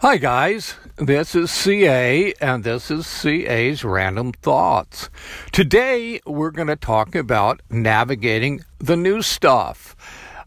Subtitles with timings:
[0.00, 0.74] Hi, guys.
[0.96, 5.08] This is CA, and this is CA's Random Thoughts.
[5.52, 9.96] Today, we're going to talk about navigating the new stuff.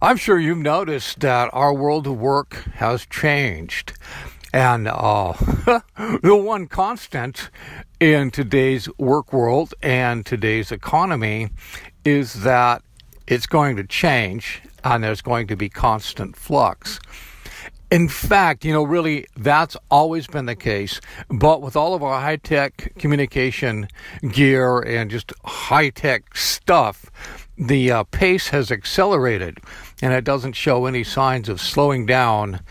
[0.04, 3.94] I'm sure you've noticed that our world of work has changed.
[4.54, 5.34] And uh,
[6.22, 7.50] the one constant
[8.00, 11.50] in today's work world and today's economy
[12.06, 12.84] is that
[13.26, 17.00] it's going to change and there's going to be constant flux.
[17.92, 21.02] In fact, you know, really, that's always been the case.
[21.28, 23.88] But with all of our high tech communication
[24.32, 27.10] gear and just high tech stuff,
[27.58, 29.58] the uh, pace has accelerated
[30.02, 32.62] and it doesn't show any signs of slowing down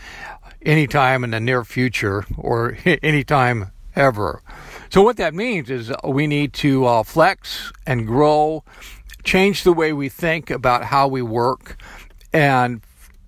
[0.61, 4.41] anytime in the near future or anytime ever.
[4.89, 8.63] So, what that means is we need to uh, flex and grow,
[9.23, 11.77] change the way we think about how we work,
[12.31, 12.81] and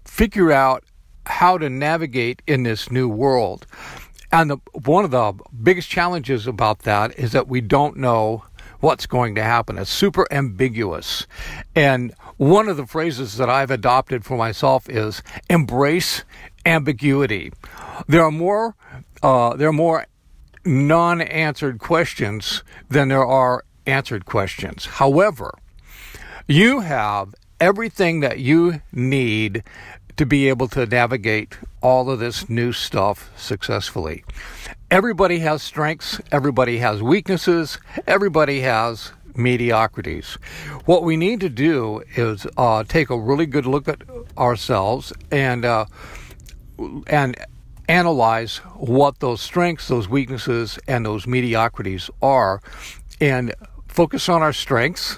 [0.06, 0.84] figure out
[1.26, 3.66] how to navigate in this new world.
[4.32, 8.46] And the, one of the biggest challenges about that is that we don't know
[8.80, 9.78] what's going to happen.
[9.78, 11.28] It's super ambiguous.
[11.76, 16.24] And one of the phrases that I've adopted for myself is embrace
[16.66, 17.52] ambiguity.
[18.08, 18.76] There are more,
[19.22, 20.06] uh, there are more
[20.66, 24.86] non-answered questions than there are answered questions.
[24.86, 25.54] However,
[26.48, 29.64] you have everything that you need
[30.18, 34.24] to be able to navigate all of this new stuff successfully.
[34.90, 40.34] Everybody has strengths, everybody has weaknesses, everybody has mediocrities.
[40.86, 44.02] What we need to do is uh, take a really good look at
[44.38, 45.86] ourselves and uh,
[47.08, 47.38] and
[47.88, 52.62] analyze what those strengths, those weaknesses, and those mediocrities are,
[53.20, 53.54] and
[53.88, 55.18] focus on our strengths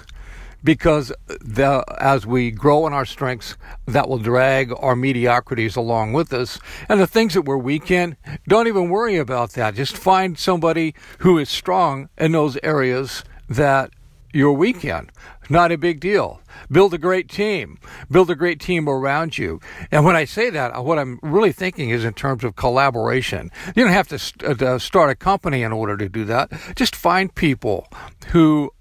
[0.64, 6.32] because the, as we grow in our strengths, that will drag our mediocrities along with
[6.32, 6.58] us.
[6.88, 8.16] And the things that we're weak in,
[8.48, 9.74] don't even worry about that.
[9.74, 13.90] Just find somebody who is strong in those areas that
[14.32, 15.10] you're weak in.
[15.50, 16.40] Not a big deal.
[16.70, 17.78] Build a great team.
[18.10, 19.60] Build a great team around you.
[19.92, 23.50] And when I say that, what I'm really thinking is in terms of collaboration.
[23.76, 26.50] You don't have to, st- uh, start a company in order to do that.
[26.74, 27.86] Just find people
[28.28, 28.72] who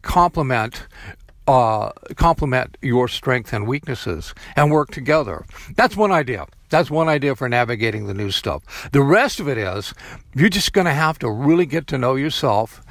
[0.00, 0.86] complement
[1.46, 5.44] uh, complement your strengths and weaknesses and work together.
[5.76, 6.46] That's one idea.
[6.70, 8.90] That's one idea for navigating the new stuff.
[8.92, 9.92] The rest of it is
[10.34, 12.82] you're just going to have to really get to know yourself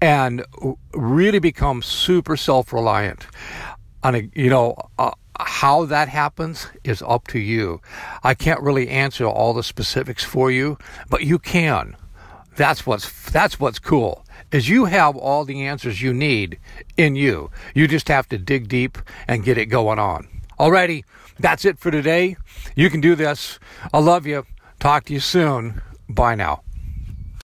[0.00, 0.44] and
[0.92, 3.26] really become super self reliant.
[4.02, 7.80] And, you know, uh, how that happens is up to you.
[8.24, 11.96] I can't really answer all the specifics for you, but you can.
[12.56, 16.58] That's what's that's what's cool is you have all the answers you need
[16.96, 17.50] in you.
[17.74, 20.28] You just have to dig deep and get it going on.
[20.58, 21.04] Alrighty,
[21.38, 22.36] that's it for today.
[22.74, 23.58] You can do this.
[23.92, 24.46] I love you.
[24.80, 25.82] Talk to you soon.
[26.08, 26.62] Bye now.